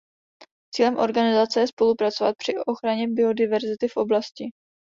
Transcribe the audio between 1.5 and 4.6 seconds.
je spolupracovat při ochraně biodiverzity v oblasti.